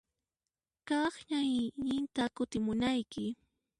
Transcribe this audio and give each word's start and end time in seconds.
Kaq 0.87 1.13
ñanninta 1.29 2.23
kutimunayki. 2.35 3.25